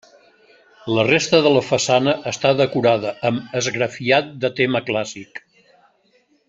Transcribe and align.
La 0.99 1.03
resta 1.07 1.41
de 1.47 1.51
la 1.57 1.61
façana 1.67 2.15
està 2.33 2.55
decorada 2.63 3.13
amb 3.31 3.55
esgrafiat 3.63 4.35
de 4.47 4.55
tema 4.63 4.83
clàssic. 4.93 5.45